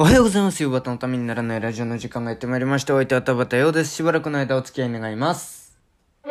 [0.00, 0.62] おはようございます。
[0.62, 2.94] 夕方のためにならないラジオの時間がやってまいりました。
[2.94, 3.96] お相手は田畑ようです。
[3.96, 5.76] しばらくの間お付き合い願います。
[6.24, 6.30] は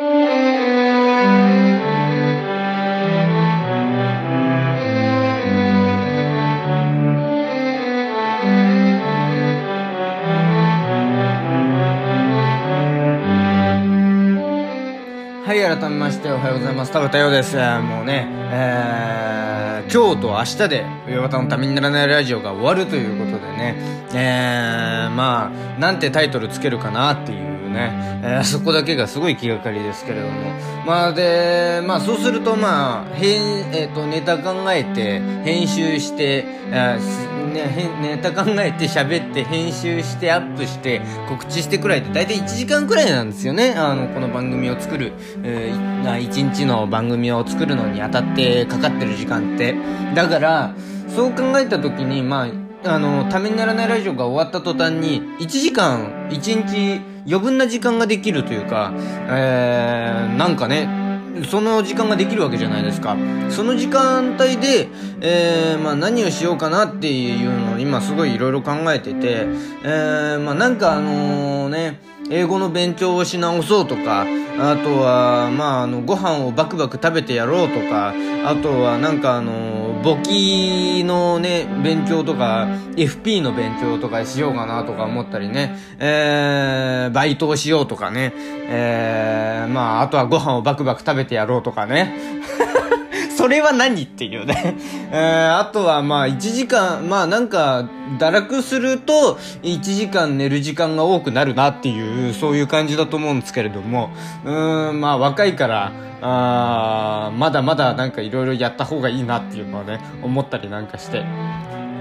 [15.54, 16.92] い、改めましておはようございます。
[16.92, 17.54] 田畑ようです。
[17.54, 19.47] もうね、えー、
[19.82, 23.74] 今日と明日で、夕方のためにならないラジオが終わるということでね、
[24.14, 30.32] えー、まあ、なんてタイトルつけるかなっていうね、えー、そこだけがすごい気がかりですけれども、
[30.86, 43.74] まあで、まあそうするとまあ、編、えっ、と、ネタ考えて、編集して、えーね、へネタ考えて喋って編集してアップして告知してくらいで大体1時間くらいなんですよね。
[43.76, 49.74] あのこの番組を作る、えー、1日の番組を作るのにあたってかかってる時間って。
[50.14, 50.74] だから
[51.08, 60.88] そう考えた時にまああのためにならないラジオが終わった途端に1時間1日余分な時間ができるというか、えー、なんかね
[61.50, 63.16] その時間ができるわけじゃないですか。
[63.50, 64.88] その時間帯で、
[65.20, 69.46] えー、まあ何をしようかなっていうのを今すごいいろいろ考えてて、
[69.84, 74.26] えー、まあなんかあのね、英語の勉強をし直そうとか、
[74.58, 78.12] あとは、まあ、あの、ご飯をバクバク食べてやろうとか、
[78.44, 88.32] あとは、なんかあの、簿記のね、勉強とか、FP の勉強とかしようかなとか思ったりね、えー、バイトをしようとかね、
[88.68, 92.14] えー、まあ、あとはご飯をバクバク食べてやろうとかね。
[93.38, 94.74] それは何っていうね。
[95.12, 95.14] え
[95.48, 97.84] ー、あとはまあ1時間、まあなんか、
[98.18, 104.10] 堕落すると1時間寝る時間が多くなるなっていう、そういう感じだと思うんですけれども、
[104.44, 104.50] う
[104.92, 111.22] ん、まあ若いから、あまだまだなんかいろいろやった方がいいなっていうのはね、思ったりなんかして。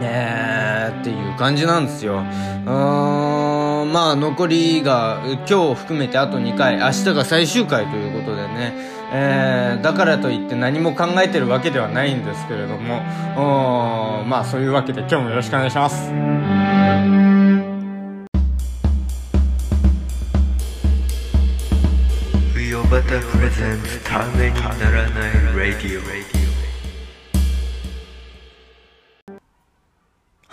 [0.02, 2.16] え、っていう感じなんですよ。
[2.16, 2.24] うん、
[2.66, 13.02] まあ残りが今日含めてあと2回、明日が最終回ということでね、えー、だからといって何も考えてるわけではないんですけれども、
[14.26, 16.12] まあそういうわけで今日もよろしくお願いします。
[22.90, 26.47] バタプレゼンツためにならないラディオ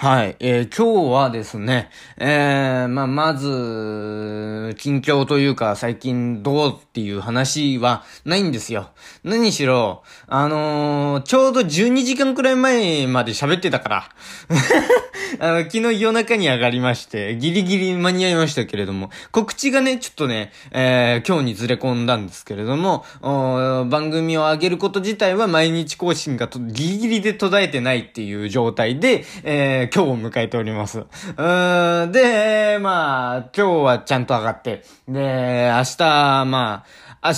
[0.04, 1.88] はい、えー、今日はですね、
[2.18, 8.90] えー、まあ、まず、近況というか、最近どうっていう話はないんですよ。
[9.22, 14.08] 何しろ、あのー、ちょうど12時間くらい前まで喋ってたから。
[15.40, 30.98] あの、昨日夜中に上がりまして、ギリギリ間に合いましたけれども、告知がね、ちょっとね、えー、今日にずれ込んだんですけれども、番組を上げること自体は毎日更新がギリギリで途絶えてないっていう状態で、えー、今日を迎えております。
[30.98, 36.84] うーん、で、まあ、今日はちゃんと上がって、で、明日、まあ、
[37.26, 37.34] 明日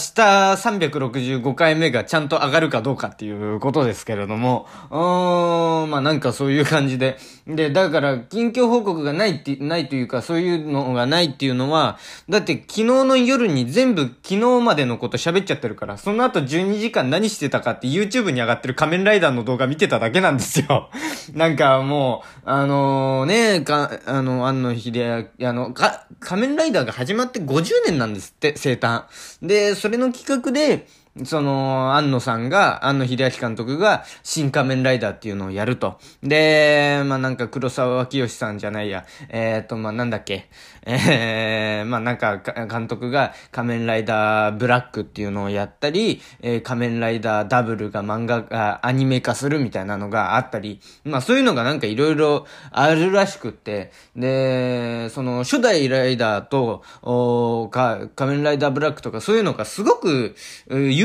[0.55, 7.19] 365回目がちゃんと上がるかどうかっていうことですけれども、うーん、まあなんかそういう感じで。
[7.47, 11.99] で、だから、近況報告がないって、ないというか、そういうのがないっていうのは、
[12.29, 20.91] だって昨日の夜に全部昨日までのこと喋っちゃってるから、その後12時間何してたかって YouTube に上がってる仮面ライダーの動画見てただけなんですよ。
[21.35, 29.05] なんかもう、あのー、ね、か、あの、安野秀明、あの、か、仮面ライダーが始まって50年なんですって、生誕。
[29.41, 30.87] で、それの企画で、
[31.25, 35.99] その、安野さんが、安野秀明監督が、新仮面ライダーっていうのをやると。
[36.23, 40.49] で、まあなんか黒沢清さんじゃないや、えっ、ー、と、まあなんだっけ、
[40.85, 42.39] えー、まあなんか、
[42.69, 60.37] 監督が仮面ライダーブラックっていうのをやったり、えー、仮面ライダーダブルが漫画、あアニメ化するみたいなのがあったり、まあそういうのがなんかいろいろあるらしくって、で、その初代ライダーと、おか仮面ライダーブラックとかそういうのがすごく、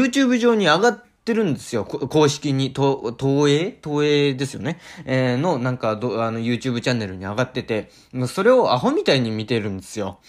[0.04, 1.86] YouTube 上に上がって、るんですよ。
[1.86, 2.98] 公式に、東、
[3.48, 3.78] 映？
[3.84, 4.80] 東映ですよね。
[5.06, 7.92] えー、の、なんか、あの、YouTube チャンネルに上がってて、
[8.28, 10.20] それをアホみたいに見てるんですよ。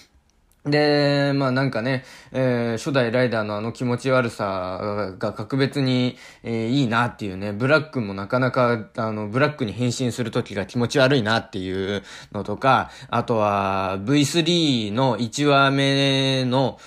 [0.65, 16.79] で、まあなんかね、えー、初代ライダーのあの気持ち悪さが格別に、えー、いいなっていうね、ブラックもなかなか、あの、ブラックに変身する時が気持ち悪いなっていうのとか、あとは V3 の1話目の、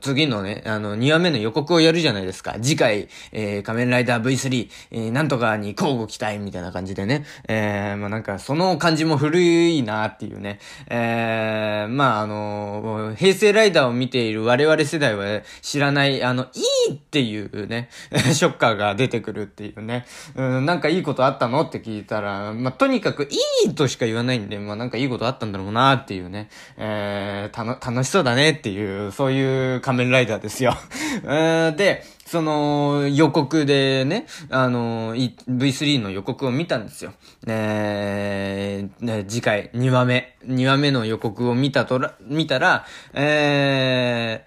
[0.00, 2.56] 次のね、あの、2話目の予告をやるじゃないですか。
[2.62, 16.44] 次回、えー、仮面ライダー V3、えー、なんとかに交互期待みたいな感じでね、えー、まあなんかその感じも古いなっていうね、えー、まああのの、平成ライダーを見ている我々世代は知らない、あの、
[16.88, 17.88] いいっていうね、
[18.32, 20.06] ショッカーが出てくるっていうね、
[20.36, 30.76] うん、なんかいいことあったのって聞いたら、まあ、とにかくいいとしか言わないんで、まあ、なんかいいことあったんだろうなっていうね、えー、楽しそうだねっていう、そういう仮面ライダーですよ。
[31.24, 37.12] うんで、その、予告でね、あの、V3 の予告を見たんですよ。
[37.48, 44.44] えー、ね、次回、2話目、2話目の予告を見たとら、見たら、え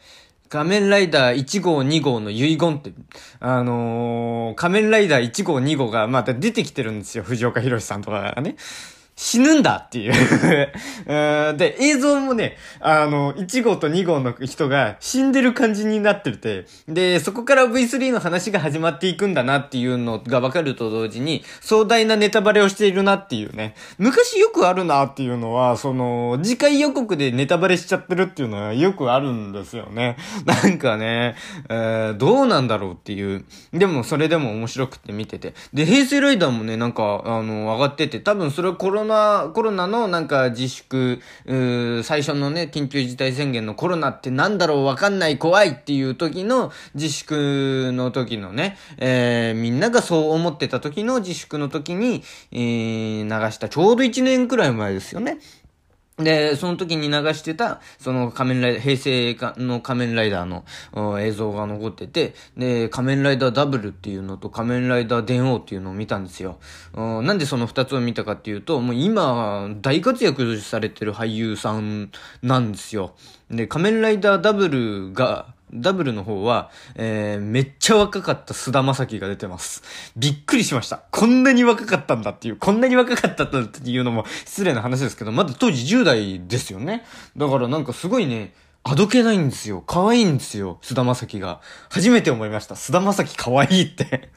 [0.48, 2.94] ー、仮面ライダー1号2号の遺言って、
[3.42, 7.26] あのー、仮面ライダー1号2号がまた出てきてるんですよ。
[7.26, 8.56] 藤岡弘さんとかがね。
[9.16, 10.14] 死ぬんだっていう
[11.58, 23.76] で、映像もね、あの、1号と2号の人が死んでる感じになってて、で、そこから V3 の話が始まっていくんだなっていうのがわかると同時に、壮大なネタバレをしているなっていうね。
[24.00, 30.18] 昔よくあるなっていうのは、その、次回予告でネタバレしちゃってるっていうのはよくあるんですよね。
[30.46, 31.36] なんかね、
[31.70, 33.46] えー、どうなんだろうっていう。
[33.72, 35.54] でも、それでも面白くて見てて。
[35.72, 41.22] で、平成ライダーもね、なんか、あの、上がってて、多分それはコロナナ、コロナのなんか自粛、
[42.04, 55.40] 最初のね、緊急事態宣言のコロナってなんだろうわかんない怖いっていう時の自粛の時のね、えー、みんながそう思ってた時の自粛の時に、えー、流したちょうど1年くらい前ですよね。
[56.18, 66.60] で、その時に流してた、その仮面ライダー、平成の仮面ライダーの映像が残ってて、で、仮面ライダーダブルっていうのと仮面ライダー電王っていうのを見たんですよ。
[66.94, 72.12] なんでその二つを見たかっていうと、もう今、大活躍されてる俳優さん
[72.44, 73.16] なんですよ。
[73.50, 79.84] で、仮面ライダーダブルが、ダブルの方は、えー、めっちゃ若かった菅田正樹が出てます。
[80.16, 81.04] びっくりしました。
[81.12, 87.04] こんなに若かったんだっていう、こんなに若かったっていうのも失礼な話ですけど、まだ当時10代ですよね。
[87.36, 88.54] だからなんかすごいね、
[88.84, 89.82] あどけないんですよ。
[89.86, 90.78] 可愛いんですよ。
[90.82, 91.62] 菅田正樹が。
[91.90, 92.76] 初めて思いました。
[92.76, 94.30] 菅田正樹可愛いって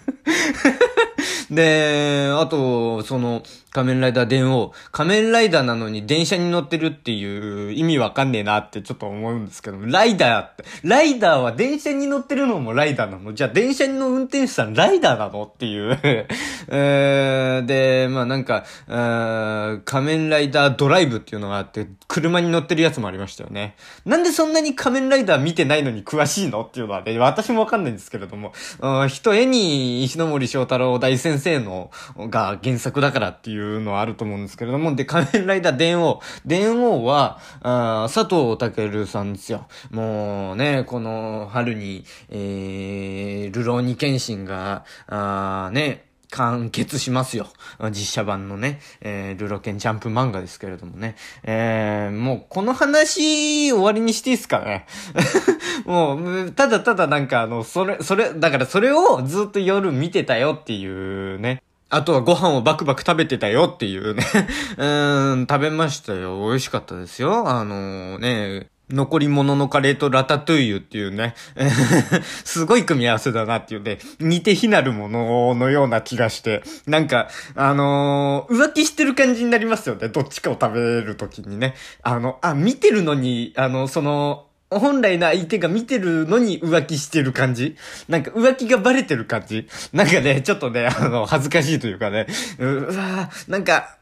[1.50, 3.42] で、あと、その、
[3.76, 4.72] 仮面ライダー電王。
[4.90, 13.34] 仮面ライダーなのに電車に乗ってるっていう意味わかんねえなってちょっと思うんですけど、ライダーって、ライダーは電車に乗ってるのもライダーなの。
[13.34, 15.98] じゃあ電車の運転手さんライダーなのっていう。
[16.68, 18.64] えー、で、まあなんか、
[19.84, 23.76] 仮面ライダードライブっていうのがあって、車に乗ってるやつもありましたよね。
[24.06, 28.54] なんでそんなに仮面ライダー見てないのに詳しいのっていうのはね、私もわかんないんですけれども、
[29.08, 36.20] 一重に石森章太郎大先先生のが原作だからっていういうのはあると思うんですけれども、で、仮面ライダー電王。
[36.44, 39.66] 電王は、あ佐藤健さんですよ。
[39.90, 47.48] もうね、この春に、えー、ルローニケンシンが、あね、完結しますよ。
[47.90, 51.16] 実写版のね、えー、ルロケンジャンプ漫画ですけれどもね。
[51.42, 54.86] えー、もうこの話終わりにしていいですかね。
[55.86, 61.62] もう、ただただなんかあの、それ、それ、だからそれをずっと夜見てたよっていうね。
[61.88, 64.24] あとはご飯をバクバク食べてたよっていうね
[64.76, 64.86] う
[65.36, 66.44] ん、食べましたよ。
[66.48, 67.48] 美味しかったですよ。
[67.48, 71.34] あのー、ね、残り物のカレーとラタトゥイユっていうね、
[72.44, 73.82] すごい組み合わせだなっていう。
[73.82, 80.08] ね、似て非なるもののような気がして、なんか、あのー、浮気してる感じになりますよね。
[80.08, 81.74] どっちかを食べるときにね。
[82.02, 87.76] あの、あ、見てるのに、あの、その、本来の相手が見てるのに浮気してる感じ。
[88.08, 89.68] なんか浮気がバレてる感じ。
[89.92, 92.26] なんかね、ちょっとね、あの、恥ずかしいというかね、
[92.58, 93.95] うわなんか、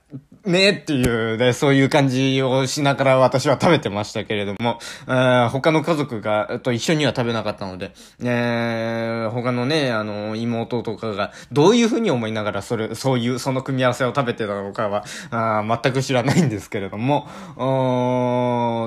[0.46, 17.27] ねっていうね、そういう感じをしながら私は食べてましたけれども、他の家族が、と一緒には食べなかったので、えー、他のね、あの、妹とかが、どういう風に思いながら、それ、そういう、その組み合わせを食べてたのかは、あ全く知らないんですけれども、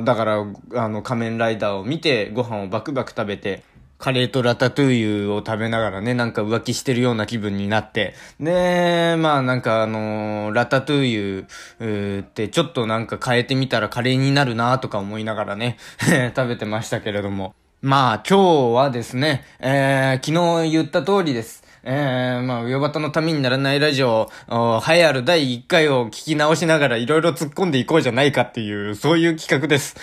[0.06, 0.46] だから、
[0.76, 3.64] あの、仮面ライダーを見て、ご飯をバクバク食べて、
[3.98, 15.78] カレーとラタトゥイユを食べながらね、なんか浮気してるような気分になって、で、まあなんかあのー、ラタトゥイユーってちょっとなんか変えてみたらカレーになるなとか思いながらね、
[16.36, 17.56] 食べてましたけれども。
[17.82, 21.68] まあ今日はですね、えー、昨日言った通りです。
[21.90, 29.96] えー、まあ、ウヨバトのためにならないラジオ、栄えある第1回を聞き直しながらいろいろ突っ込んでいこうじゃないかっていう、そういう企画です。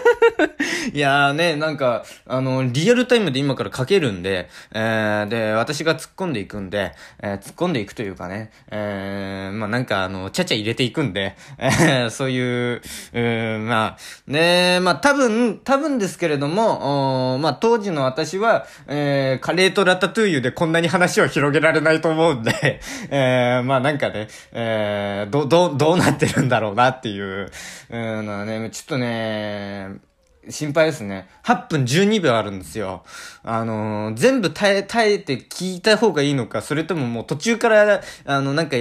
[0.92, 12.82] いやーね、なんか、あの、リアルタイムで今から書けるんで、えー、で、私が突っ込んでいくんで、えー、突っ込んでいくというかね、えー、まあなんかあの、ちゃちゃ入れていくんで、えー、そういう、
[13.14, 27.50] うまあ、ねまあ多分、多分ですけれども、まあ当時の私は、えー、カレーとラタトゥーユでこんなに話を広げられないと思うんで、 えー、まあなんかね、えー、ど、ど、どうなってるんだろうなっていう、
[27.90, 30.11] うん、ね、ちょっとね、
[30.48, 31.28] 心配ですね。
[31.44, 33.04] 8分12秒あるんですよ。
[33.44, 38.76] あのー、全部耐え、耐えて聞いた方がいいのか、それとももう途中から、あの、なんか、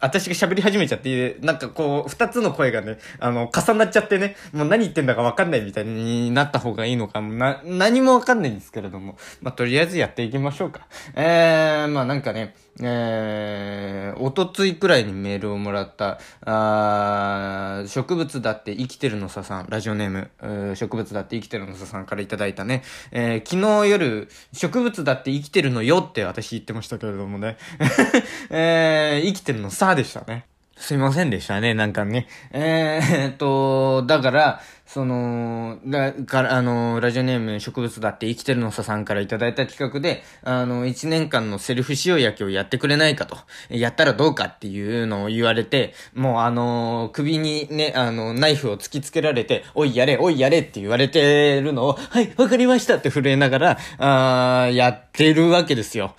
[0.00, 10.86] 私が喋り始めちゃって、なんかこう、二つの声がね、あの、重なっちゃってね、もう何言ってんだかわかんないみたいになった方がいいのかも、な、何もわかんないんですけれども、まあ、とりあえずやっていきましょうか。
[11.14, 27.56] えー、まあなんかね、えー、おとついくらいにメールをもらった、あ植物だって生きてるのささん、ラジオネーム、えー、植物だって生きてるのささんからいただいたね、えー、昨日夜、植物だって生きてるのよって私言ってましたけれどもね、
[28.50, 30.46] えー、生きてるのさでしたね。
[30.80, 32.26] すいませんでしたね、なんかね。
[32.52, 43.36] えー、っと、だから、その、だから、あの、ラジオネーム植物だって生きてるのささんからいただいた企画で、あの、1年間のセルフ塩焼きをやってくれないかと、
[43.68, 56.16] やったらどうかっていうのを言われて、もうあの、首にね、あの、ナイフを突きつけられて、おいやれ、おいやれって言われてるのを、はい、わかりましたって震えながら、あやってるわけですよ。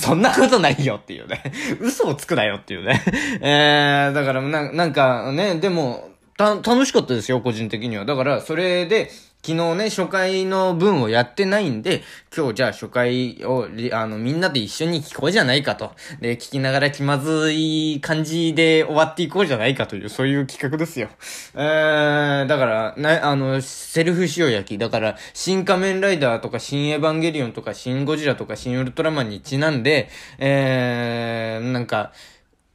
[0.00, 1.42] そんなことないよっていうね。
[1.78, 3.02] 嘘をつくなよっていうね。
[3.42, 6.08] えー、だからな、なんかね、でも、
[6.38, 8.06] た、楽しかったですよ、個人的には。
[8.06, 12.02] だから、それで、昨日ね、初回の分をやってないんで、
[12.36, 15.92] 今日じゃあ初回を、あの、みんなで一緒に聞こうじゃないかと。
[16.20, 21.08] で、聞きながら気まずい感じで終わっていこうじゃないかという、そういう企画ですよ。
[21.54, 24.78] えー、だから、な、あの、セルフ塩焼き。
[24.78, 32.12] だから、新仮面ライダーとか、新エヴァンゲリオンとか、新ゴジラとか、新ウルトラマンにちなんで、えー、なんか、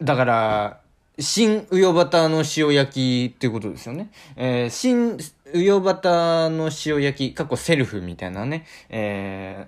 [0.01, 0.82] だから、
[1.19, 4.09] 新ウヨバタの塩焼きっていうことですよね。
[4.35, 5.17] えー、新
[5.53, 9.67] ウヨバタの塩焼き、過去セルフみたいなね、え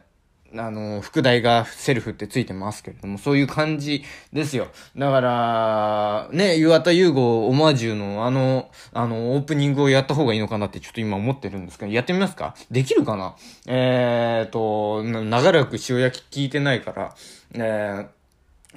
[0.52, 4.70] ー、あの、副題がセルフってついてますけれども、そういう感じですよ。
[4.98, 12.56] だから、ね、岩田優吾オマージュのあの、あの、オープニングをやった方がいいのかなってちょっと今思ってるんですけど、やってみますか？
[12.72, 13.36] できるかな？
[13.68, 17.16] えーと、長らく塩焼き聞いてないから、
[17.54, 18.08] えー、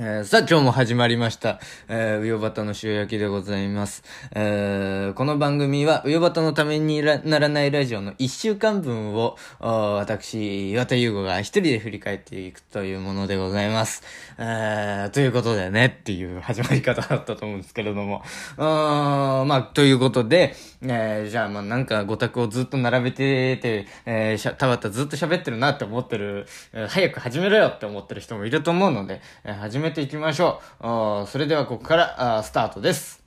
[0.00, 1.58] えー、さあ、今日も始まりました。
[1.88, 4.04] えー、うよばたの塩焼きでございます。
[4.32, 14.04] えー、この番組は、うよばたのためにならないラジオの一週間分を、私、岩田優吾が一人で振り返っていくというものでございます。
[14.38, 18.22] えー、ということでね、っていう始まり方だったと思うんですけれども。
[18.56, 31.26] うーまあ、ということで、えー、じゃあ、まあ、なんか、ごたくをずっと並べてて、えー、たばたずっと喋ってるなって思ってる、えー、早く始めろよって思ってる人もいると思うので、えー、始めめていきましょう。
[31.28, 33.22] それではここからスタートです。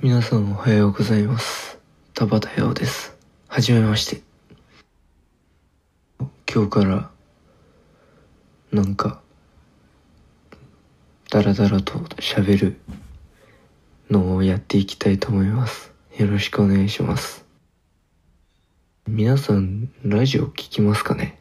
[0.00, 1.78] 皆さんおはようございます。
[2.14, 3.16] 田畑洋です。
[3.48, 4.22] はじめまして。
[6.52, 7.10] 今日から、
[8.70, 9.20] なんか、
[11.30, 12.80] だらだらと喋る
[14.10, 15.92] のをやっていきたいと思います。
[16.16, 17.44] よろしくお願いします。
[19.08, 21.40] 皆さん、ラジオ聞きますかね？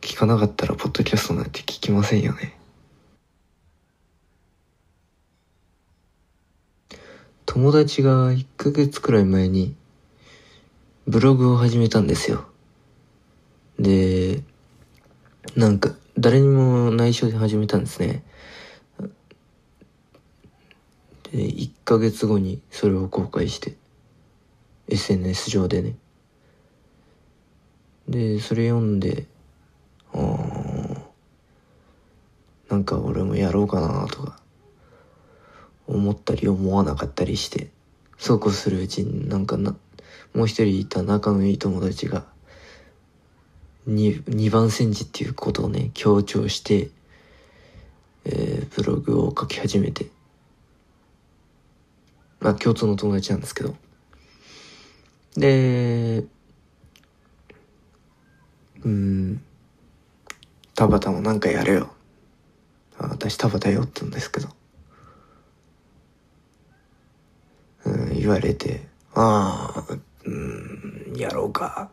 [0.00, 2.56] 聞かなかったらポッドキャストなんて聞きませんよね。
[7.46, 9.74] 友達が1ヶ月くらい前に
[11.06, 12.46] ブログを始めたんですよ。
[13.78, 14.42] で、
[15.56, 18.22] なんか誰にも内緒で始めたんですね。
[21.32, 23.76] で、1ヶ月後にそれを公開して、
[24.88, 25.96] SNS 上でね。
[28.08, 29.26] で、それ読んで、
[32.68, 34.38] なんか俺もやろうかなとか
[35.86, 37.68] 思ったり思わなかったりして
[38.16, 39.74] そうこうするうちになんかな
[40.34, 42.24] もう一人いた仲のいい友達が
[43.88, 46.90] 2, 2番煎じっていうことをね強調して、
[48.24, 50.06] えー、ブログを書き始めて
[52.38, 53.74] まあ共通の友達なんですけど。
[55.36, 56.24] で
[58.84, 59.42] うん。
[60.80, 61.90] 田畑もなんかやれよ
[62.96, 64.48] 私田畑よって言うんですけど、
[67.84, 71.90] うん、言われて、ああ、うん、やろうか。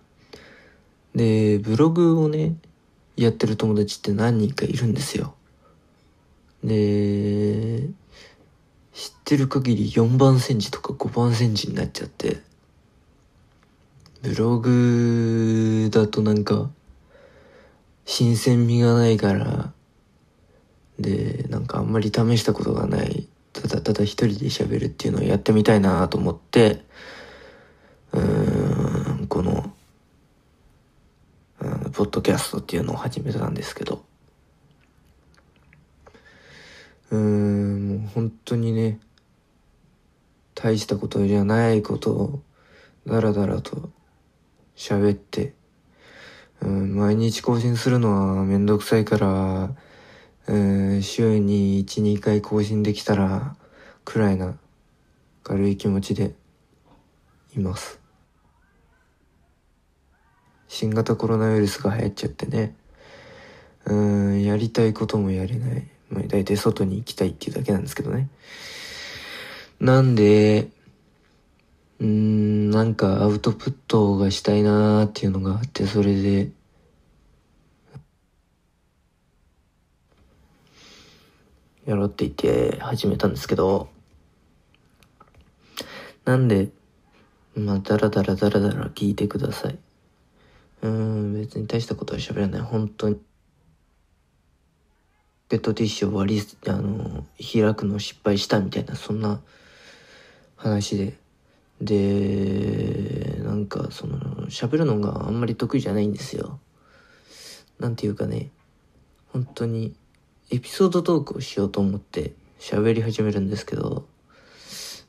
[1.14, 2.56] で、ブログをね、
[3.18, 5.36] やってる友達って何人かいるんですよ。
[6.64, 7.90] で、
[8.94, 12.38] 知ってる限り4番煎じとか5番煎じになっちゃって、
[14.22, 16.70] ブログだとなんか、
[18.10, 19.74] 新鮮味がないから、
[20.98, 26.86] で、なんかあんまり試したことがない、ただただ一人で喋るっていうのをやってみたいなと思って、
[28.14, 29.74] うーん、この、
[31.60, 34.06] うん、ポッドキャストっていうのを始めたんですけど、
[37.12, 39.02] うーん、もう本当にね、
[40.56, 42.42] 大したことじゃないことを
[43.06, 43.90] だらだらと
[44.78, 45.57] 喋って、
[46.62, 49.72] 毎日更新するのはめんどくさいから、
[50.48, 53.56] うん、週に1、2回更新できたら
[54.06, 54.58] くらいな
[55.44, 56.34] 軽い気持ちで
[57.56, 58.00] います。
[60.68, 62.76] 新型コロナウイルスが流行っちゃってね。
[63.86, 65.88] うん、やりたいこともやれない。
[66.10, 68.30] まあ、大体外に行きたいっていうだけなんですけどね。
[69.80, 70.68] なんで、
[72.00, 76.52] うん、なんかアウトプットがしたいなーっていうのがあって、それで、
[81.86, 83.88] やろうって言って始めたんですけど、
[86.26, 86.70] なんで、
[87.56, 89.80] まあ、だらだらだらだら聞いてください。
[90.82, 92.62] うん、別に大したことは喋らない。
[92.62, 93.18] 本当に。
[95.48, 99.40] ペットティッシュを割り、あの、開くの失敗したみたいな、そんな
[100.58, 101.27] 話で。
[101.82, 106.60] で、なんか、その、喋るのがあんまり得意じゃないんですよ。
[107.80, 108.50] なんていうかね、
[109.28, 109.96] 本当に、
[110.50, 114.08] エピソードトークをしようと思って喋り始めるんですけど、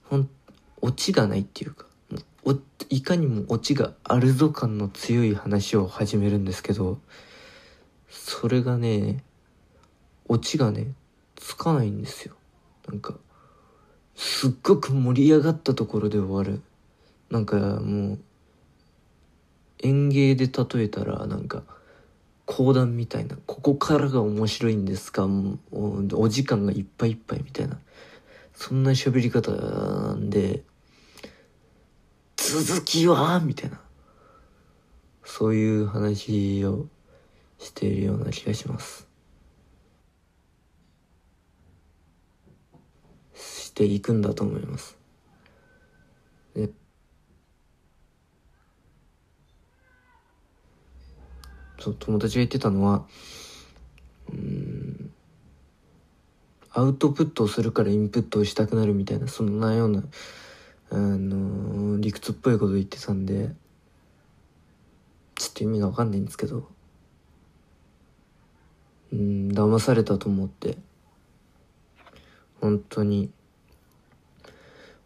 [0.05, 0.29] ほん、
[0.81, 1.87] オチがないっていうか、
[2.45, 2.57] お
[2.91, 6.99] いかにもオチがあるぞ感の強い話を始めるんですけど、
[8.09, 9.23] それがね、
[10.29, 10.93] オチがね、
[11.37, 12.35] つかないんですよ。
[12.89, 13.15] なんか、
[14.21, 16.61] すっごく盛り上がったところで終わる。
[17.31, 18.19] なんかもう、
[19.81, 21.63] 演芸で例えたら、なんか、
[22.45, 25.29] 講談みたいな、ここからが面白いんですか？
[25.71, 27.79] おお時間がいっぱいいっぱいみたいな。
[28.55, 30.65] そんな喋り方なんで、
[32.37, 33.41] 続きは？
[33.41, 33.81] みたいな。
[35.25, 36.87] そういう話を
[37.59, 39.08] しているような気がします。
[43.79, 44.99] していくんだと思います。
[46.57, 46.69] で
[51.79, 53.07] そう、友達が言ってたのは、
[54.33, 55.13] うん、
[56.73, 60.03] アウトプットをするからインプットをしたくなるみたいな、そんなような、
[60.91, 63.55] あの理屈っぽいこと言ってたんで、
[65.37, 66.69] ちょっと意味がわかんないんですけど、
[69.13, 70.79] うん、騙されたと思って、
[72.61, 73.31] 本当に、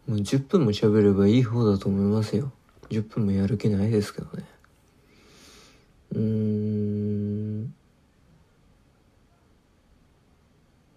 [0.07, 2.51] もう10分も喋ればいい方だと思いますよ。
[2.89, 4.43] 10分もやる気ないですけどね。
[6.11, 7.73] うーん。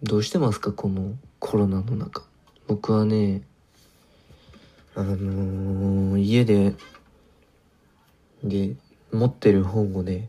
[0.02, 0.72] どうしてますか？
[0.72, 2.24] このコロナの中。
[2.66, 3.42] 僕はね、
[4.96, 6.74] あのー、家で、
[8.42, 8.74] で、
[9.12, 10.28] 持ってる本をね、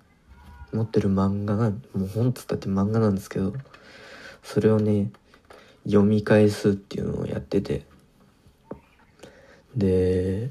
[0.72, 3.54] 持ってる漫画が、もう本っつったって漫画なんですけど、
[4.44, 5.10] それをね、
[5.86, 7.86] 読み返すっていうのをやってて、
[9.78, 10.50] で、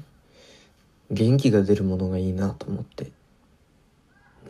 [1.11, 3.11] 元気が出るものがいいなと思って、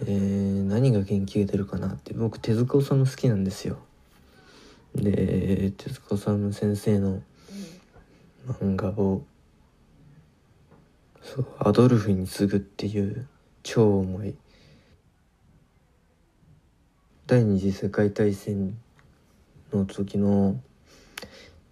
[0.04, 3.80] で、何が元気が出るかなって、僕手塚治虫好きなんですよ。
[4.96, 7.22] で、手塚治虫先生の
[8.48, 9.24] 漫画を、
[11.24, 13.28] そう、アドルフに次ぐっていう
[13.63, 14.36] 超重い
[17.26, 18.78] 第二次世界大戦
[19.74, 20.58] の時の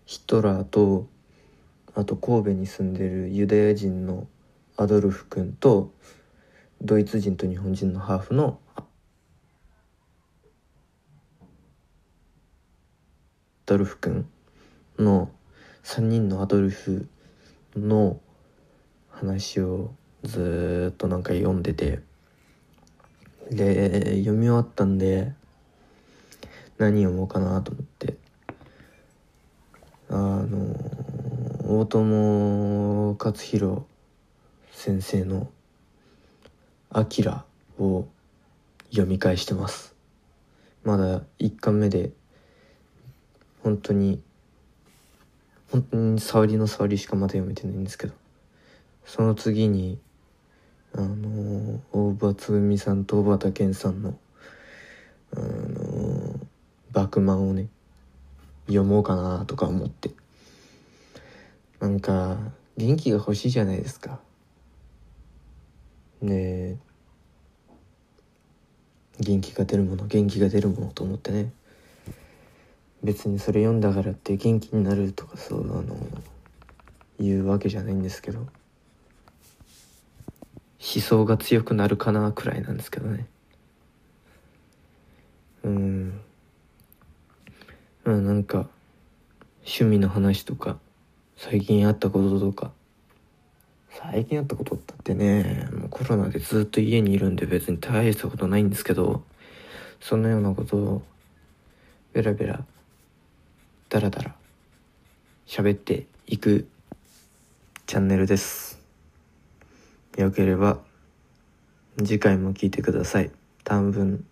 [0.05, 1.07] ヒトラーと
[1.95, 4.27] あと神戸に住んでるユダヤ人の
[4.75, 5.93] アドルフ君と
[6.81, 8.83] ドイツ人と日本人のハーフのア
[13.65, 14.27] ドルフ君
[14.99, 15.31] の
[15.83, 17.07] 3人のアドルフ
[17.77, 18.19] の
[19.09, 22.01] 話をずっとなんか読んでて
[23.49, 25.33] で読み終わったんで
[26.77, 28.17] 何読もうかなと思って。
[30.07, 31.14] あの
[31.67, 33.87] 大友克洋
[34.71, 35.49] 先生の
[36.93, 37.43] 「アキラ
[37.79, 38.05] を
[38.91, 39.95] 読み返してます。
[40.83, 42.11] まだ1巻目で
[43.63, 44.21] 本当に
[45.71, 48.13] 本当に触りの触りしかまだ読めてないんですけど。
[49.03, 49.97] その次に
[50.93, 54.19] あの大場つぐみさんと小畑健さんの
[55.35, 56.39] あの
[56.93, 57.69] 「バクマン」をね
[58.67, 60.11] 読もうかなとか思って。
[61.85, 62.35] なんか
[62.77, 64.19] 元気が欲しいじゃないですか。
[66.19, 66.77] ねえ。
[69.19, 71.53] 元気が出るもの元気が出るものと思ってね。
[73.03, 75.95] 別にそれ読んだからって元気になるとかそうあの
[77.19, 78.39] 言うわけじゃないんですけど。
[78.39, 78.49] 思
[81.03, 83.27] 想が強くなるかなくらいなんですけどね。
[85.63, 86.19] うん。
[88.03, 88.67] まあなんか
[89.59, 90.79] 趣味の話とか
[91.37, 92.71] 最近あったこととか。
[93.97, 99.23] 最近あったことったってねもうコロナでずっと家にいるんで別に大したことないんですけど
[100.01, 101.01] そんなようなことを
[102.11, 102.65] ベラベラ
[103.87, 104.35] ダラダラ
[105.47, 106.67] 喋っていく
[107.87, 108.81] チャンネルです。
[110.17, 110.79] よければ
[111.97, 113.31] 次回も聞いてください。
[113.63, 114.25] 多分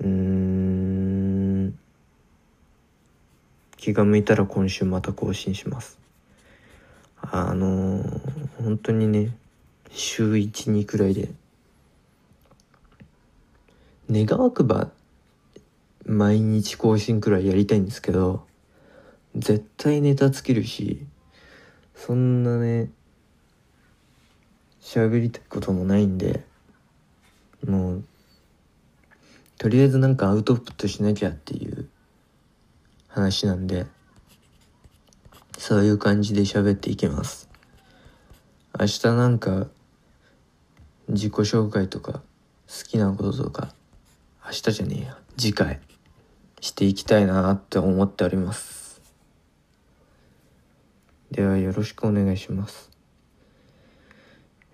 [0.00, 1.27] うーん。
[3.88, 5.98] 気が向いたら今週また更新します。
[7.22, 9.34] あのー、本当にね
[9.90, 11.30] 週12くらいで。
[14.10, 14.90] 願わくば
[16.04, 18.46] 毎日更新くらいやりたいんですけど
[19.34, 21.06] 絶対ネタ尽きるし
[21.94, 22.90] そんなね
[24.82, 26.42] 喋りたいこともないんで
[27.66, 28.04] もう
[29.58, 31.88] とりあえずなんかアウトプットしなきゃっていう
[33.18, 33.86] 話なんで
[35.58, 37.48] そういう感じで喋っていきます。
[38.78, 39.66] 明日なんか
[41.08, 42.20] 自己紹介とか好
[42.86, 43.74] きなこととか
[44.44, 45.80] 明日じゃねえや次回
[46.60, 49.00] していきたいなって思っております。
[51.32, 52.90] ではよろしくお願いします。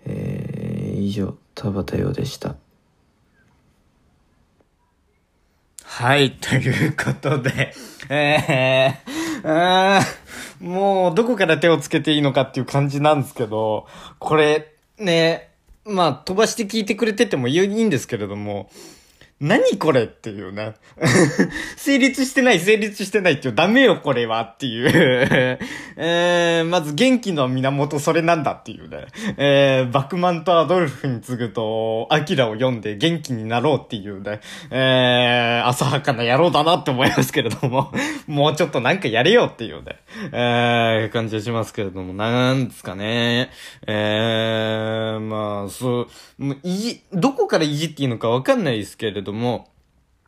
[0.05, 2.55] えー、以上田畑洋でした。
[5.97, 7.73] はい、ということで、
[8.09, 13.87] えー、あーもうどこから手をつけていいのかっていう感じなんですけど、
[14.19, 15.51] これ、ね、
[15.85, 18.69] まあ飛ばして聞いてくれててもいいんですけれども、
[19.41, 20.75] 何これっていうね。
[21.75, 25.59] 成立してない、成立してないっていう、ダメよこれはっていう。
[25.97, 29.07] えー、まず元気の源それなんだっていうね。
[29.37, 34.39] えー、バクマンとアドルフに次ぐと、アキラを読んで元気になろうっていうね。
[34.71, 37.91] えー、浅はかな野郎だなって思いますけれども、
[38.27, 39.97] もうちょっとなんかやれよっていうね。
[40.31, 43.49] えー、感じがしますけれども、なんですかね。
[43.85, 46.07] えー、まあ、そ
[46.39, 49.67] う、もういじ、どこからいじっていいのかわかんないですけれども、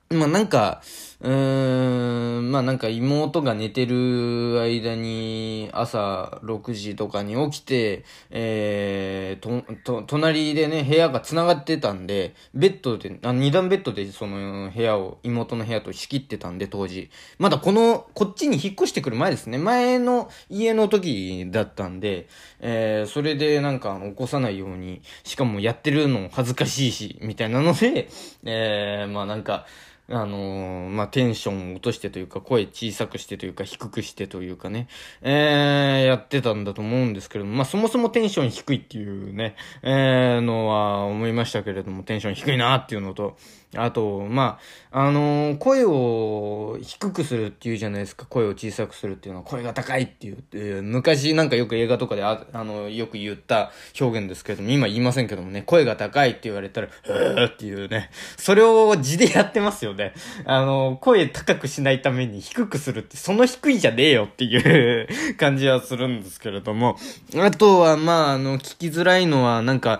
[0.10, 0.82] まあなんか、
[1.20, 17.10] うーん、まあなんか妹が寝てる間に朝6時とかに起きて、えー、と、と、隣でね、部屋が繋がってたんで、ベッドで、あ二段ベッドでその部屋を、妹の部屋と仕切ってたんで当時。
[17.38, 19.58] まだこの、こっちに引っ越してくる前ですね。
[19.58, 22.30] 前の家の時だったんで、
[22.62, 28.08] えー、それでなんか起こさないように、しかもやってるの恥ずかしいし、みたいなので、
[28.46, 29.66] えー、まあなんか、
[30.10, 34.88] あのーまあ、テンションを落としてというか、声小さくしてというか、低くしてというかね、
[35.22, 43.36] えー、やってたんだと思うんですけれども、まあ、そもそもテンション低いっていうね、えー、のは思いましたけれども、テンション低いなっていうのと、
[43.76, 44.60] あと、ま
[44.92, 60.14] あ、あのー声を低くするっていうじゃないですか、声を小さくするっていうのは、声が高いっていう、えー昔なんかよく映画とかであ、あの、よく言った表現ですけれども、今言いませんけどもね、声が高いって言われたら、へーっていうね、それを字でやってますよね。
[60.46, 66.98] あの、声高くしないために低くするって、その低いじゃねえよっていう 感じはするんですけれども、
[67.36, 70.00] あとは、まあ、あの、聞きづらいのは、なんか、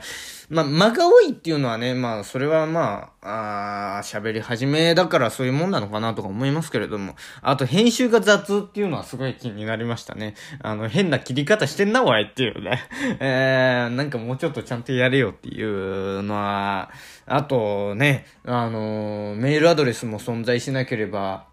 [0.50, 10.36] まあ、間が多いっていうのはね、まあ、それはまあ、あ喋り始めだからそういうもんなのかなとか思いますけれども、あと編集が雑っていうのはすごい気になりましたね。
[10.62, 12.82] あの、変な切り方してんな、おいっていうね。
[13.20, 16.92] えー、なんかもうちょっとちゃんとやれよっていうのは、
[17.26, 21.48] あとね、あの、メールアドレスも存在しなければ、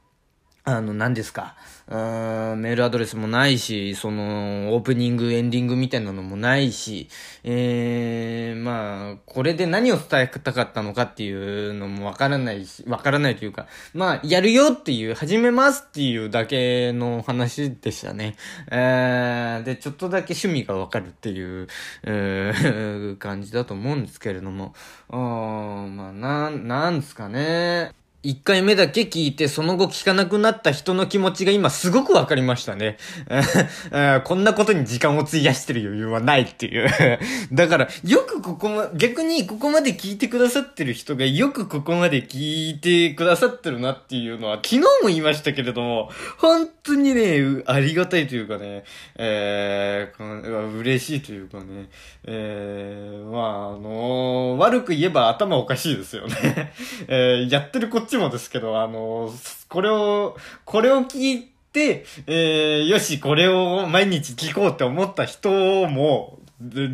[0.62, 1.56] あの、何ですか？
[1.88, 7.08] ー、メールアドレスもないし、その、オープニング、エンディングみたいなのもないし、
[7.42, 18.36] えー、まあ、これで何を伝えたかったのかっていうのもわからないし、わからないというか、まあ、やるよっていう、始めますっていうだけの話でしたね。
[18.70, 21.68] えー、で、ちょっとだけ趣味がわかるっていう、
[22.04, 24.74] えー、感じだと思うんですけれども、
[25.10, 27.92] うーん、まあ、なん、なんですかね。
[28.24, 32.96] 一回目だけ聞いて、その後聞かなくなった人の気持ちが今すごくわかりましたね。
[34.24, 36.88] こんなことに時間を費やしてる余裕はないっていう。
[37.52, 48.84] だから、よくここま、逆にここまで聞いてくださってる人がよくここまで聞いてくださってるなっていうのは、昨日も言いましたけれども、本当にね、ありがたいというかね、
[49.16, 51.90] えー嬉しいというかね、
[52.24, 56.72] えー、まあ、あの悪く言えば頭おかしいですよね。
[57.06, 59.30] えーやってるこっちもですけど、あの
[59.68, 65.50] これを、これを聞いて、えー、よし、これを毎日聞こうって思った人
[65.88, 66.38] も、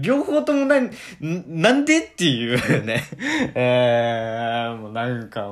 [0.00, 0.80] 両方ともな、
[1.20, 3.04] なんでっていうね。
[3.54, 5.48] えー、もうなんか、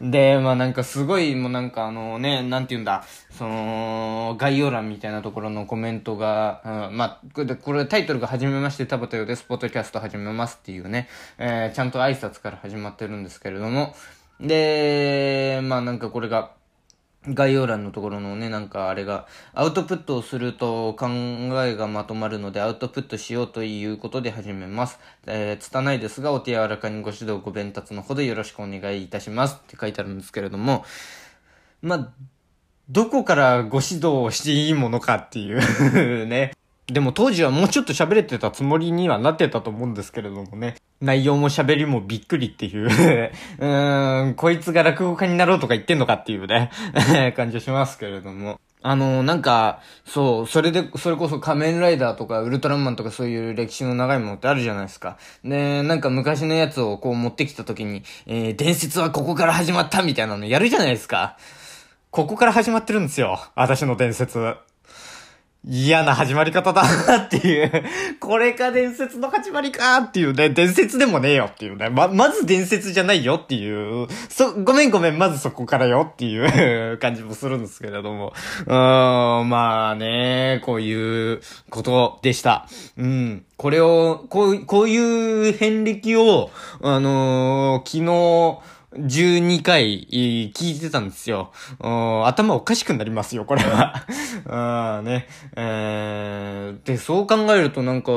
[0.00, 13.94] で、まあなんかすごい、もうなんかあのね、なんて言うんだ、その、概要欄みたいなところのコメントが、うん、まあ、これ、タイトルがはじめまして、田畑よです、ポッドキャスト始めますっていうね、えー、ちゃんと挨拶から始まってるんですけれども、
[14.40, 16.52] で、まあなんかこれが、
[17.28, 21.08] 概要欄のところのね、なんかあれが、アウトプットをすると考
[21.64, 24.98] えがまとまるので、アウトプットしようということで始めます。
[25.26, 30.86] えー、拙いですが、お手柔らかにご指導ご鞭達のほどよろしくお願いいたしますって書いてあるんですけれども、
[31.82, 32.08] まあ、
[32.88, 35.60] どこからご指導していいものかっていう
[36.26, 36.52] ね。
[36.90, 40.76] でも当時はもうちょっと喋れてたつもりにはなってたと思うんですけれどもね。
[41.00, 42.86] 内容も喋りもびっくりっていう
[43.58, 46.70] うーん、こいつが落語家になろうとか言ってんのかっていうね
[47.36, 48.60] 感じしますけれども。
[48.82, 55.18] あの、なんか、そう、それで、それこそ仮面ライダーとかウルトラマンとかそういう歴史の長いものってあるじゃないですか。
[55.44, 61.36] で、なんか昔のやつをこう持ってきた時に、えー、伝説はここから始まったみたいなのやるじゃないですか。
[62.10, 63.38] ここから始まってるんですよ。
[63.54, 64.56] 私の伝説。
[65.62, 67.84] 嫌な始まり方だなっていう。
[68.18, 70.48] これか伝説の始まりかっていうね。
[70.48, 71.90] 伝説でもねえよっていうね。
[71.90, 74.08] ま、まず伝説じゃないよっていう。
[74.30, 78.32] そ、ごめんごめん、まずそこからよっていう 感じもするんですけれども。
[78.66, 82.66] うーん、まあね、こういうことでした。
[82.96, 83.44] うん。
[83.58, 86.50] これを、こう、こういう遍歴を、
[86.82, 91.52] あのー、昨日、12回聞いてたんですよ。
[91.78, 94.04] 頭おかしくなりますよ、これは。
[94.48, 95.28] あ ね。
[95.54, 98.10] えー、で、そう考えるとなんか、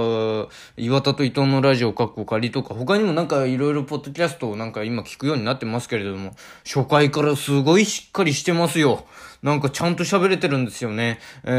[0.76, 6.32] 岩田と伊藤のラジオかっこ仮とか、他にもなんかいろいろポッドキャストをなんか今聞くようになってますけれども、
[6.66, 9.06] 初回からすごいしっかりしてますよ。
[9.44, 11.20] なんかちゃんと喋れてるんですよね。
[11.44, 11.50] え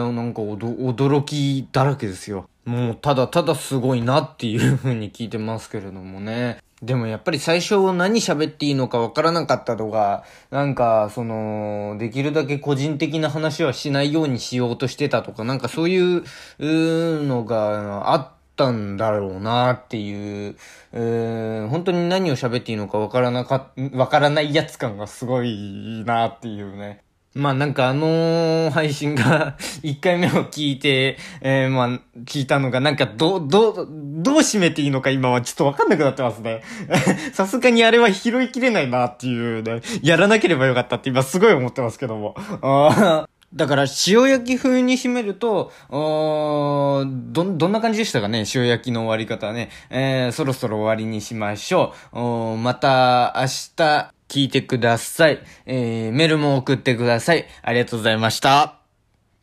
[0.00, 2.48] ー、なんか驚きだらけですよ。
[2.64, 6.58] もうただただすごいなっていう風に聞いてますけれどもね。
[6.82, 16.24] でもやっぱり最初何喋っていいのかわからなかったとか、なんか、その、できるだけ個人的な話はしないようにしようとしてたとか、なんかそういう
[16.58, 20.56] のがあったんだろうなっていう、
[20.92, 27.01] う本当に何を喋っていいのかわからなか、わからないやつ感がすごいなっていうね。
[27.34, 31.88] まあなんかあの、配信が 1回目を聞いて、えー、まあ
[32.24, 36.62] 聞いたのがなんかど、ど、どう締めていいのか今はちょっとわかんなくなってますね。
[37.32, 42.34] さすがにあれは拾いきれないなっていうね、やらなければよかったって今すごい思ってますけども。
[43.54, 48.44] だから、塩焼き風に締めると、ど、どんな感じでしたかね？
[48.54, 49.68] 塩焼きの終わり方ね。
[49.90, 52.56] えー、そろそろ終わりにしましょう。
[52.56, 55.42] また明日、聞いてください。
[55.66, 57.44] えー、メールも送ってください。
[57.60, 58.64] ありがとうございました。
[58.64, 58.70] っ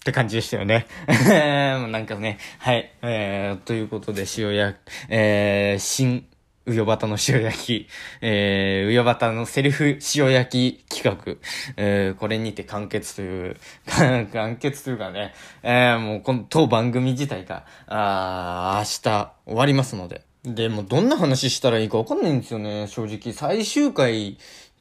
[0.03, 0.87] て感じでしたよね。
[1.91, 2.91] なんかね、はい。
[3.03, 6.25] えー、ということで、塩焼き、えー、新、
[6.65, 7.87] うよばたの塩焼き、
[8.21, 11.35] えー、うよばたのセリフ塩焼き企画、
[11.77, 13.57] えー、これにて完結という、
[14.33, 20.23] 完結というかね、えー、もうこの当番組自体が、あ明日終わりますので。
[20.43, 23.33] で、もどんな話したらいいかわかんないんですよね、正直。
[23.33, 24.37] 最終回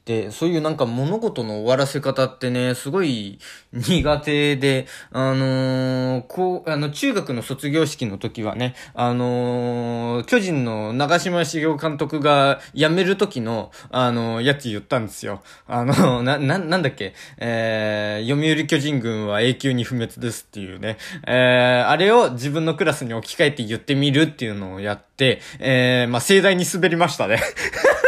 [0.09, 3.37] で、そういうなんか物事の終わらせ方ってね、すごい
[3.73, 15.43] 苦手で、あのー、こう、あの、中学の卒業式の時はね、あのー、巨人の長島茂雄監督が辞める時の、あのー、やつ言ったんですよ。
[15.67, 27.39] あの、な、な、なんだっけ、えー、読売巨人軍は永久に不滅ですっていうね、えー、あれを自分のクラスに置き換えて言ってみるっていうのをやって、えー、まあ、盛大に滑りましたね。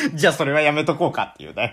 [0.14, 1.72] じゃあそれはやめとこうかっていうね。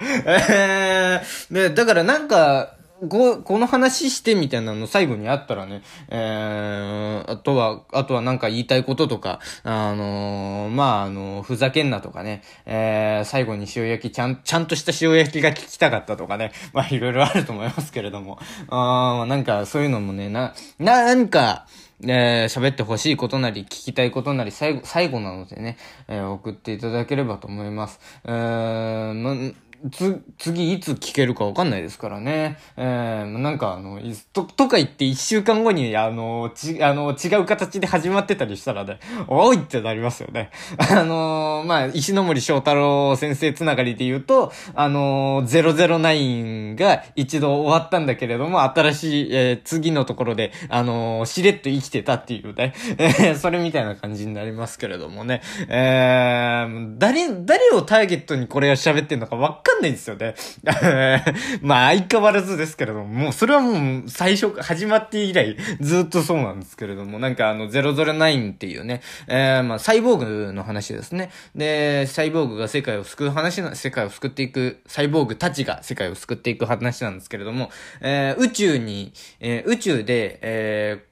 [0.50, 2.76] えー、で、だからなんか、
[3.10, 21.68] こ、この話してみたいなの最後にあったらね、えー、あとは、あとはなんか言いたいこととか、あのー、まあ、あのー、ふざけんなとかね、えー、最後に塩焼き、ちゃん、ちゃんとした塩焼きが聞きたかったとかね、まあ、いろいろあると思いますけれども、あなんかそういうのもね、な、なんか、
[22.08, 28.00] えー、喋ってほしいことなり、聞きたいことなり、最後、最後なのでね、えー、送っていただければと思います。
[28.26, 29.54] えー、ま、
[29.92, 32.58] つ、次いつ聞けるかわかんないですからね。
[32.78, 34.00] えー、なんかあの、
[34.34, 40.52] と、とか言って一週間後に、あの、ち、あの、違う形で始まってたりしたらね、おいってなりますよね。
[40.78, 55.42] あのまあ、石森章太郎先生つながりで言うと、あの009が一度終わったんだけれども、新しい、えー、次のところで、あのしれっと生きてたっていうね、 えー、それみたいな感じになりますけれどもね。
[55.68, 60.36] えー、誰、誰をターゲットにこれを喋ってんのかわかんないんですよね。
[61.62, 71.32] まあ相変わらずですけれども、もうそれはもう最初、始まって以来ずっとそうなんですけれども、なんかあの009っていうね、えー、まあサイボーグの話ですね。
[71.56, 77.70] で、サイボーグが世界を救う話な、世界を救っていく、サイボーグたちが世界を救っていく話なんですけれども、
[78.02, 81.04] えー、宇宙に、えー、宇宙で、え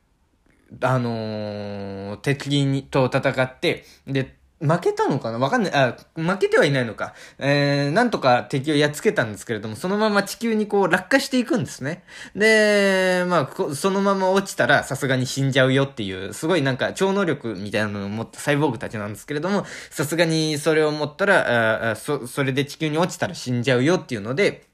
[0.80, 5.39] ー、あのー、敵、と戦って、で、負けたのかな？
[5.39, 5.73] わかんない。
[5.73, 7.13] あ、負けてはいないのか。
[7.38, 12.04] えー、なんとか敵をやっつけたんですけれども、そのまま地球にこう落下していくんですね。
[12.34, 24.65] で、まあ、そのまま落ちたらさすがに死んじゃうよっていう、すごいなんか超能力みたいなのを持ったサイボーグたちなんですけれども、さすがにそれを持ったら、あそ、それで地球に落ちたら死んじゃうよっていうので、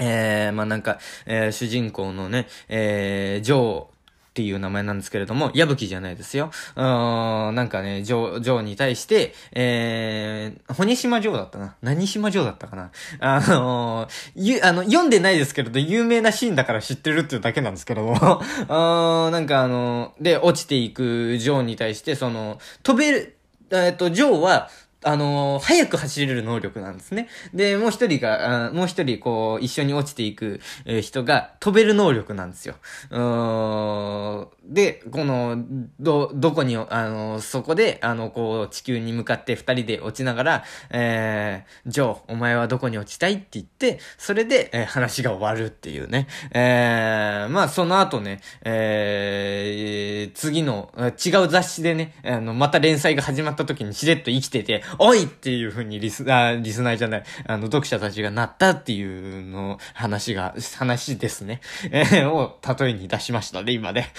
[0.00, 3.86] えー、まあなんか、えー、主人公のね、えー、ジョー、
[4.38, 6.52] っていう名前なんですけれども、矢吹じゃないですよ。
[6.76, 11.74] うーん、なんかね、ジョー、ジョーに対して、えー、骨島ジョーだったな。
[11.82, 12.92] 何島ジョーだったかな。
[13.18, 18.14] あのー、ゆ、あの、読んでないですけれど、有名なシーンだから知ってるっていうだけなんですけども、
[18.68, 23.36] あなんかあのー、で、落ちていくジョーに対して、その、飛べる、
[23.72, 24.70] えっ、と、ジョーは、
[25.04, 27.28] あのー、早く走れる能力なんですね。
[27.54, 32.74] で、もう一人が、もう一人、こう、一緒に落ちていく、えー、人が飛べる能力なんですよ。
[33.10, 35.64] うで、この、
[36.00, 46.26] ど、どこに、あの、そこで、あの、こう、地球に向かって二人で落ちながら、えー、ジョー、お前はどこに落ちたいって言って、それで、えー、話が終わるっていうね。
[46.52, 50.92] えー、まあ、その後ね、えー、次の、
[51.24, 61.60] 違う雑誌でね、あの、また連載が始まった時にしれっと生きてて、おいっていう風にリス、あ、リスナーじゃない、あの、読者たちがなったっていうの、話が、話ですね。
[61.90, 64.12] えー、を、例えに出しましたね、今ね。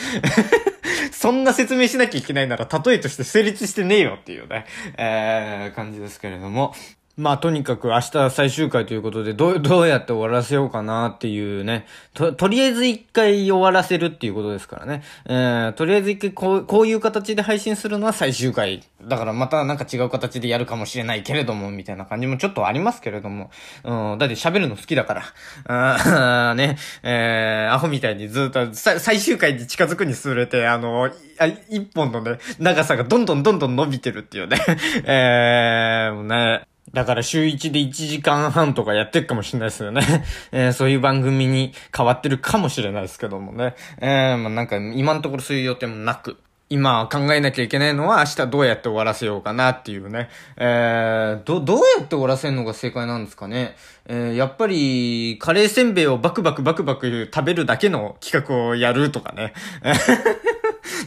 [1.12, 4.66] そんな説明しなきゃいけないなら、例えとして成立してねえよっていうね、
[4.98, 6.74] えー、感じですけれども。
[7.20, 11.86] まあとにかく明日最終回ということで、どう、 どうやって終わらせようかなっていうね。
[12.14, 15.04] と、とりあえず一回終わらせるっていうことですからね。
[15.26, 18.82] えー、とりあえず一回こう、こういう形で配信するのは最終回。
[19.04, 23.52] だからまたなんか違う形でやるかもしれないけれども、みたいな感じもちょっとありますけれども。
[23.84, 25.24] うん、だって喋るの好きだから。
[25.68, 34.58] あね、えー、アホみたいにずっと最終回に近づくにすれて、あの、あ一本のね、長さがどんどんどんどん伸びてるっていうね。
[35.04, 40.02] えー、もうね、だから週1で1時間半とかやってるかもしれないですよね。
[40.52, 43.76] えー、そういう番組に変わってるかもしれないですけどもね。
[44.00, 46.38] えー、まあなんか今のところそういう予定もなく。
[46.72, 50.30] 今考えなきゃいけないのは明日どうやって終わらせようかなっていうね。
[50.56, 53.76] えー、ど、どうやって終わらせるのが正解なんですかね。
[54.06, 59.54] えー、やっぱり、カレーせんべいをバクバクバクバク食べるだけの企画をやるとかね。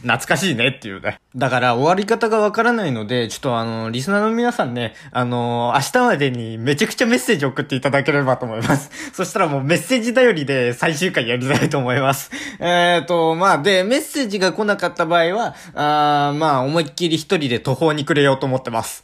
[0.01, 1.19] 懐かしいねっていうね。
[1.35, 8.91] だから終わり方がわからないので、ちょっとあの、リスナーの皆さんね、あの、明日までにめちゃくちゃメッセージ送っていただければと思います。
[9.13, 12.31] そしたらもうメッセージ頼りで最終回やりたいと思います。
[12.59, 19.03] えっと、まあ、で、メッセージが来なかった場合は、あまあ、思いっきり一人で途方に暮れようと思ってます。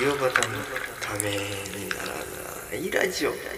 [0.00, 0.54] ヨバタの
[1.00, 2.12] ためになら
[2.70, 3.57] ないラジオ。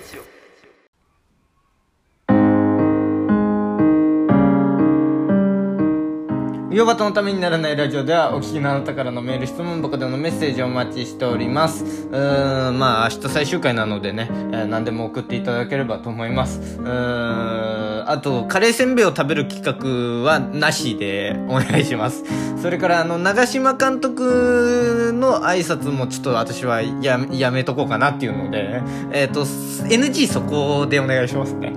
[6.70, 11.83] ヨバトのためにならないラジオではお聞きのあなたからのメール、質問箱でのメッセージをお待ちしております。
[11.83, 16.78] うーん、まあ明日最終回なのでね、えー、何でも送っていただければと思います。
[16.78, 22.22] うーん、あと、カレーせんべいを食べる企画はなしでお願いします。
[22.62, 28.80] それからあの、長島監督の挨拶もちょっと私はや、やめとこうかなっていうので、
[29.11, 31.72] えっ、ー、と、NG そこでお願いしますね。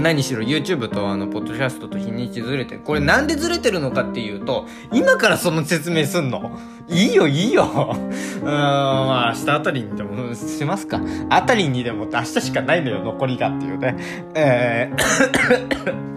[0.00, 2.80] 何しろ YouTube とあの、ポッドキャストと日にちずれてる。
[2.80, 6.58] これなんでずれてるのかっていうと、今からその説明すんの？
[6.88, 7.64] いいよ、いいよ。
[7.64, 11.00] うーん、まあ、明日あたりにでもしますか。
[11.30, 13.96] あたりにでもって明日しかないのよ、残りがっていうね。
[14.34, 16.02] えー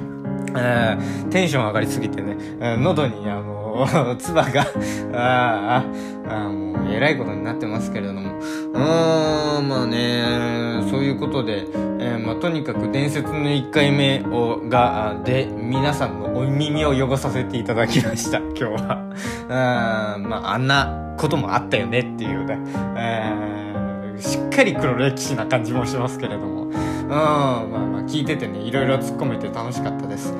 [0.57, 2.37] えー、テンション上がりすぎてね、
[2.79, 3.55] 喉にあの、
[4.17, 4.65] 唾が、
[5.13, 5.83] あ
[6.29, 8.39] あ、あもう、えらいことになってますけれども。
[8.39, 11.67] うーん、まあね、そういうことで、
[11.99, 20.15] えーまあとにかく伝説の1回目を、が、で、皆さんのお耳を汚させていただきました、 今日は。
[20.17, 22.59] うん、まああんなこともあったよねっていうね。
[22.97, 26.63] えー、しっかり黒歴史な感じもしますけれども。
[26.63, 26.67] う
[27.07, 30.33] ん、まあまあ聞いててね、いろいろ突っ込めて楽しかったです。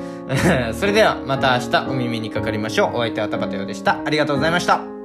[0.72, 2.96] それではまた明日お耳にかかりましょう。
[2.96, 4.00] お相手は田畑洋でした。
[4.04, 4.95] ありがとうございました。